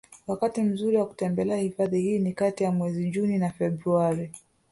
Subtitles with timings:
[0.27, 4.31] Wakati mzuri wa kutembelea hifadhi hii ni kati ya mwezi Juni na Februari